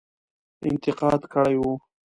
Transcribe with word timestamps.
انتقاد 0.69 1.21
کړی 1.33 1.53
وو. 1.61 1.73